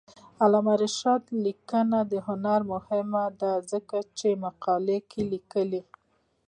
[0.03, 0.03] د
[0.43, 4.99] علامه رشاد لیکنی هنر مهم دی ځکه چې مقالې
[5.31, 5.81] لیکي.